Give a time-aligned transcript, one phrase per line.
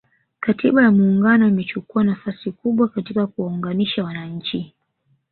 [0.39, 4.73] Katiba ya Muungano imechukuwa nafasi kubwa katika kuwaunganisha wananchi